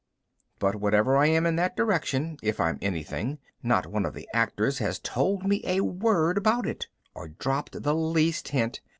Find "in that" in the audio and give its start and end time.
1.45-1.75